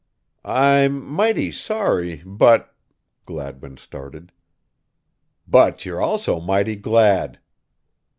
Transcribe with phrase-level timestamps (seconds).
[0.43, 2.73] "I'm mighty sorry, but"
[3.27, 4.31] Gladwin started.
[5.47, 7.39] "But you're also mighty glad."